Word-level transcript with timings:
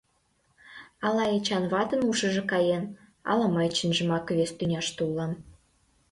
Ала 1.05 1.23
Эчан 1.35 1.63
ватын 1.71 2.01
ушыжо 2.09 2.43
каен, 2.51 2.83
ала 3.31 3.45
мый 3.55 3.67
чынжымак 3.77 4.25
вес 4.37 4.51
тӱняште 4.57 5.01
улам. 5.09 5.31